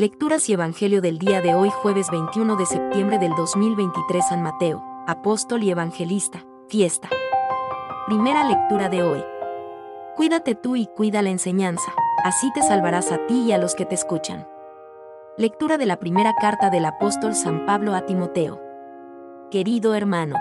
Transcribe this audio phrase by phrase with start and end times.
[0.00, 4.82] Lecturas y Evangelio del día de hoy jueves 21 de septiembre del 2023 San Mateo,
[5.06, 7.10] apóstol y evangelista, fiesta.
[8.06, 9.22] Primera lectura de hoy.
[10.16, 11.92] Cuídate tú y cuida la enseñanza,
[12.24, 14.48] así te salvarás a ti y a los que te escuchan.
[15.36, 18.58] Lectura de la primera carta del apóstol San Pablo a Timoteo.
[19.50, 20.36] Querido hermano,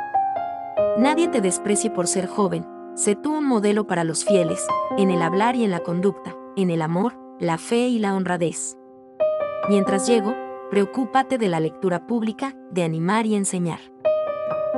[0.98, 2.66] nadie te desprecie por ser joven,
[2.96, 4.66] sé tú un modelo para los fieles,
[4.98, 8.79] en el hablar y en la conducta, en el amor, la fe y la honradez.
[9.70, 10.36] Mientras llego,
[10.72, 13.80] preocúpate de la lectura pública, de animar y enseñar.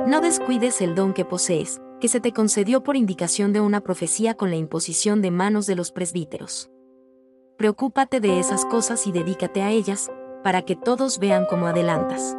[0.06, 4.34] No descuides el don que posees, que se te concedió por indicación de una profecía
[4.34, 6.70] con la imposición de manos de los presbíteros.
[7.56, 10.12] Preocúpate de esas cosas y dedícate a ellas,
[10.44, 12.36] para que todos vean cómo adelantas.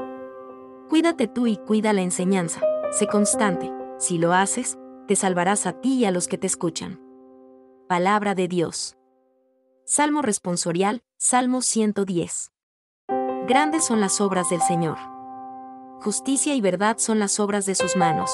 [0.89, 2.61] Cuídate tú y cuida la enseñanza,
[2.91, 4.77] sé constante, si lo haces,
[5.08, 7.02] te salvarás a ti y a los que te escuchan.
[7.88, 8.95] Palabra de Dios.
[9.85, 12.53] Salmo responsorial, Salmo 110.
[13.49, 14.97] Grandes son las obras del Señor.
[16.02, 18.31] Justicia y verdad son las obras de sus manos.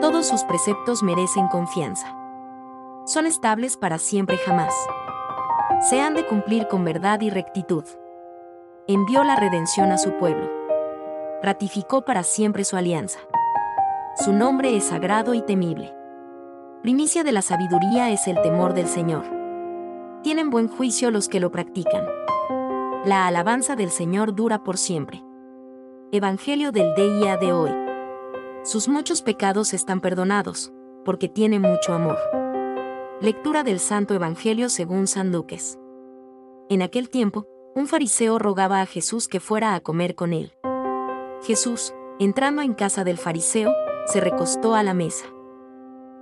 [0.00, 2.16] Todos sus preceptos merecen confianza.
[3.04, 4.74] Son estables para siempre jamás.
[5.90, 7.84] Se han de cumplir con verdad y rectitud.
[8.86, 10.50] Envió la redención a su pueblo.
[11.42, 13.20] Ratificó para siempre su alianza.
[14.16, 15.94] Su nombre es sagrado y temible.
[16.80, 19.37] Primicia de la sabiduría es el temor del Señor
[20.28, 22.04] tienen buen juicio los que lo practican.
[23.06, 25.24] La alabanza del Señor dura por siempre.
[26.12, 27.70] Evangelio del día de hoy.
[28.62, 30.70] Sus muchos pecados están perdonados,
[31.06, 32.18] porque tiene mucho amor.
[33.22, 35.78] Lectura del Santo Evangelio según San Lucas.
[36.68, 40.52] En aquel tiempo, un fariseo rogaba a Jesús que fuera a comer con él.
[41.42, 43.72] Jesús, entrando en casa del fariseo,
[44.04, 45.24] se recostó a la mesa.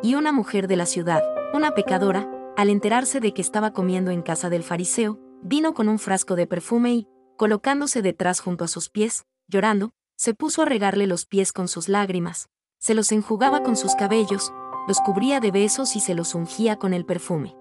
[0.00, 4.22] Y una mujer de la ciudad, una pecadora, al enterarse de que estaba comiendo en
[4.22, 8.88] casa del fariseo, vino con un frasco de perfume y, colocándose detrás junto a sus
[8.88, 12.48] pies, llorando, se puso a regarle los pies con sus lágrimas,
[12.78, 14.52] se los enjugaba con sus cabellos,
[14.88, 17.54] los cubría de besos y se los ungía con el perfume.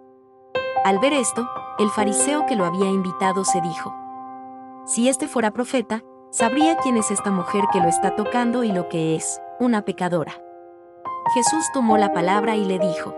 [0.86, 3.94] Al ver esto, el fariseo que lo había invitado se dijo,
[4.86, 8.88] Si este fuera profeta, sabría quién es esta mujer que lo está tocando y lo
[8.88, 10.34] que es, una pecadora.
[11.34, 13.16] Jesús tomó la palabra y le dijo,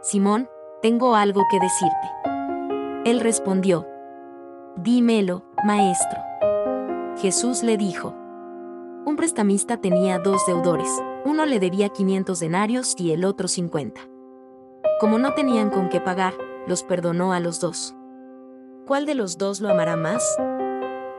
[0.00, 0.48] Simón,
[0.82, 2.10] tengo algo que decirte.
[3.04, 3.86] Él respondió,
[4.76, 6.20] Dímelo, maestro.
[7.18, 8.14] Jesús le dijo,
[9.04, 10.88] un prestamista tenía dos deudores,
[11.24, 14.00] uno le debía 500 denarios y el otro 50.
[15.00, 16.34] Como no tenían con qué pagar,
[16.66, 17.94] los perdonó a los dos.
[18.86, 20.36] ¿Cuál de los dos lo amará más?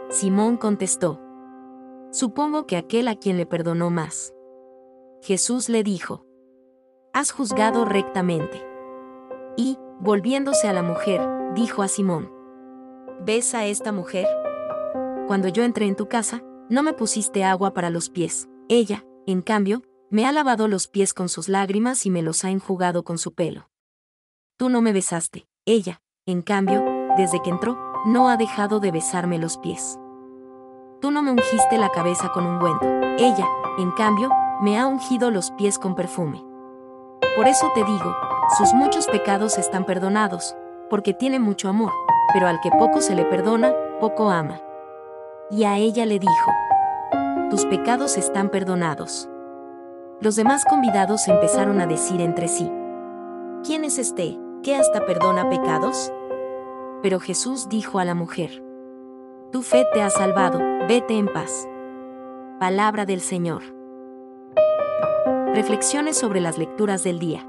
[0.09, 1.19] Simón contestó,
[2.11, 4.33] Supongo que aquel a quien le perdonó más.
[5.21, 6.25] Jesús le dijo,
[7.13, 8.70] Has juzgado rectamente.
[9.57, 11.21] Y, volviéndose a la mujer,
[11.55, 12.31] dijo a Simón,
[13.25, 14.27] ¿ves a esta mujer?
[15.27, 18.49] Cuando yo entré en tu casa, no me pusiste agua para los pies.
[18.69, 22.49] Ella, en cambio, me ha lavado los pies con sus lágrimas y me los ha
[22.49, 23.69] enjugado con su pelo.
[24.57, 25.47] Tú no me besaste.
[25.65, 26.83] Ella, en cambio,
[27.17, 29.99] desde que entró, no ha dejado de besarme los pies.
[31.01, 32.85] Tú no me ungiste la cabeza con ungüento.
[33.17, 33.47] Ella,
[33.77, 34.29] en cambio,
[34.61, 36.43] me ha ungido los pies con perfume.
[37.35, 38.15] Por eso te digo,
[38.57, 40.57] sus muchos pecados están perdonados,
[40.89, 41.91] porque tiene mucho amor,
[42.33, 44.59] pero al que poco se le perdona, poco ama.
[45.49, 46.51] Y a ella le dijo,
[47.49, 49.29] tus pecados están perdonados.
[50.19, 52.69] Los demás convidados empezaron a decir entre sí,
[53.63, 56.11] ¿quién es este, que hasta perdona pecados?
[57.01, 58.61] Pero Jesús dijo a la mujer,
[59.53, 61.67] tu fe te ha salvado, vete en paz.
[62.59, 63.63] Palabra del Señor.
[65.53, 67.47] Reflexiones sobre las lecturas del día.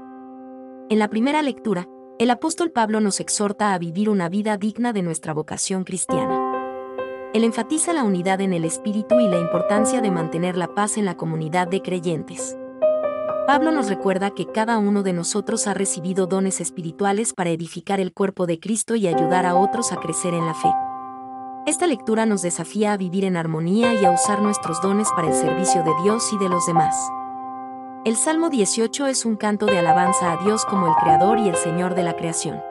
[0.93, 1.89] En la primera lectura,
[2.19, 6.39] el apóstol Pablo nos exhorta a vivir una vida digna de nuestra vocación cristiana.
[7.33, 11.05] Él enfatiza la unidad en el espíritu y la importancia de mantener la paz en
[11.05, 12.55] la comunidad de creyentes.
[13.47, 18.13] Pablo nos recuerda que cada uno de nosotros ha recibido dones espirituales para edificar el
[18.13, 20.69] cuerpo de Cristo y ayudar a otros a crecer en la fe.
[21.65, 25.33] Esta lectura nos desafía a vivir en armonía y a usar nuestros dones para el
[25.33, 26.95] servicio de Dios y de los demás.
[28.05, 31.55] El Salmo 18 es un canto de alabanza a Dios como el Creador y el
[31.55, 32.61] Señor de la creación.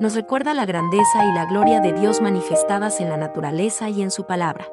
[0.00, 4.10] Nos recuerda la grandeza y la gloria de Dios manifestadas en la naturaleza y en
[4.10, 4.66] su palabra.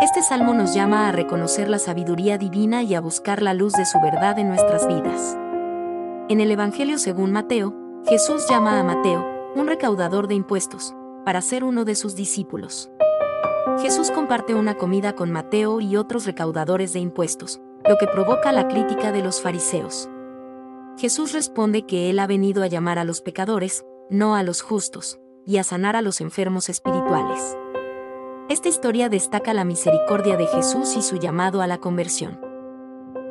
[0.00, 3.86] Este salmo nos llama a reconocer la sabiduría divina y a buscar la luz de
[3.86, 5.36] su verdad en nuestras vidas.
[6.28, 7.74] En el Evangelio según Mateo,
[8.06, 10.94] Jesús llama a Mateo, un recaudador de impuestos,
[11.24, 12.88] para ser uno de sus discípulos.
[13.80, 18.68] Jesús comparte una comida con Mateo y otros recaudadores de impuestos, lo que provoca la
[18.68, 20.08] crítica de los fariseos.
[20.98, 25.18] Jesús responde que Él ha venido a llamar a los pecadores, no a los justos,
[25.44, 27.56] y a sanar a los enfermos espirituales.
[28.48, 32.40] Esta historia destaca la misericordia de Jesús y su llamado a la conversión.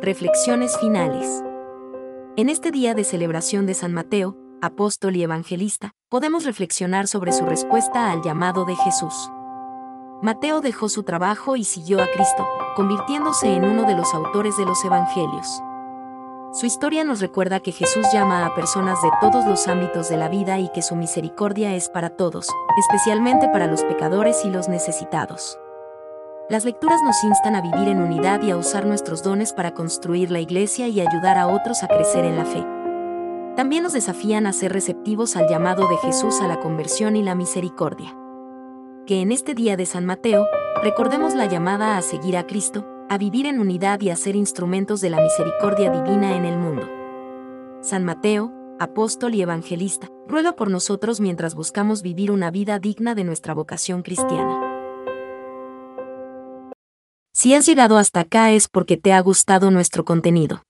[0.01, 1.43] Reflexiones finales.
[2.37, 7.45] En este día de celebración de San Mateo, apóstol y evangelista, podemos reflexionar sobre su
[7.45, 9.31] respuesta al llamado de Jesús.
[10.21, 14.65] Mateo dejó su trabajo y siguió a Cristo, convirtiéndose en uno de los autores de
[14.65, 15.61] los Evangelios.
[16.53, 20.29] Su historia nos recuerda que Jesús llama a personas de todos los ámbitos de la
[20.29, 22.47] vida y que su misericordia es para todos,
[22.79, 25.59] especialmente para los pecadores y los necesitados.
[26.49, 30.31] Las lecturas nos instan a vivir en unidad y a usar nuestros dones para construir
[30.31, 32.65] la iglesia y ayudar a otros a crecer en la fe.
[33.57, 37.35] También nos desafían a ser receptivos al llamado de Jesús a la conversión y la
[37.35, 38.15] misericordia.
[39.05, 40.47] Que en este día de San Mateo,
[40.81, 44.99] recordemos la llamada a seguir a Cristo, a vivir en unidad y a ser instrumentos
[44.99, 46.89] de la misericordia divina en el mundo.
[47.83, 53.25] San Mateo, apóstol y evangelista, ruega por nosotros mientras buscamos vivir una vida digna de
[53.25, 54.59] nuestra vocación cristiana.
[57.31, 60.63] Si has llegado hasta acá es porque te ha gustado nuestro contenido.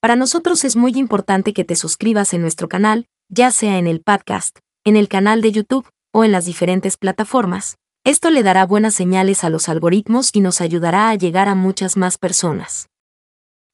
[0.00, 4.00] Para nosotros es muy importante que te suscribas en nuestro canal, ya sea en el
[4.00, 8.94] podcast, en el canal de YouTube o en las diferentes plataformas, esto le dará buenas
[8.94, 12.88] señales a los algoritmos y nos ayudará a llegar a muchas más personas.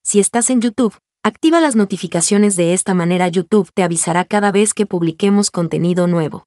[0.02, 4.72] Si estás en YouTube, activa las notificaciones de esta manera YouTube te avisará cada vez
[4.72, 6.46] que publiquemos contenido nuevo.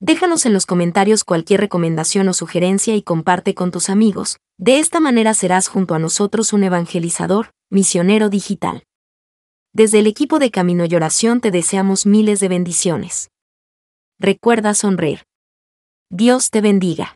[0.00, 4.98] Déjanos en los comentarios cualquier recomendación o sugerencia y comparte con tus amigos, de esta
[4.98, 8.82] manera serás junto a nosotros un evangelizador, misionero digital.
[9.72, 13.30] Desde el equipo de Camino y Oración te deseamos miles de bendiciones.
[14.18, 15.24] Recuerda sonreír.
[16.10, 17.15] Dios te bendiga.